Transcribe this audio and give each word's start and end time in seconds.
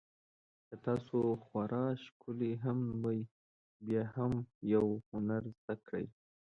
که 0.67 0.75
تاسو 0.85 1.17
خورا 1.43 1.85
ښکلي 2.03 2.51
هم 2.63 2.79
وئ 3.03 3.21
بیا 3.85 4.03
هم 4.15 4.33
یو 4.73 4.85
هنر 5.11 5.43
زده 5.57 5.75
کړئ. 5.87 6.05